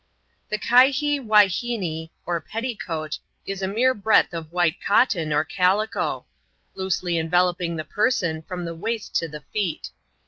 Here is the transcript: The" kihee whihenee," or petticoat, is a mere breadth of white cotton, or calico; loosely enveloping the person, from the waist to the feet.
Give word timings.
The" 0.49 0.57
kihee 0.67 1.19
whihenee," 1.23 2.09
or 2.25 2.41
petticoat, 2.41 3.19
is 3.45 3.61
a 3.61 3.67
mere 3.67 3.93
breadth 3.93 4.33
of 4.33 4.51
white 4.51 4.77
cotton, 4.83 5.31
or 5.31 5.43
calico; 5.43 6.25
loosely 6.73 7.19
enveloping 7.19 7.75
the 7.75 7.83
person, 7.85 8.41
from 8.41 8.65
the 8.65 8.73
waist 8.73 9.13
to 9.17 9.27
the 9.27 9.41
feet. 9.53 9.91